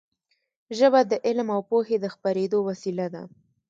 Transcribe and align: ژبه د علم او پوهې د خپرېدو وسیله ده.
ژبه 0.77 0.99
د 1.11 1.13
علم 1.25 1.47
او 1.55 1.61
پوهې 1.69 1.97
د 2.03 2.05
خپرېدو 2.13 2.59
وسیله 2.69 3.05
ده. 3.13 3.23